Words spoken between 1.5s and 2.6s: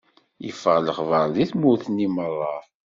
tmurt-nni meṛṛa.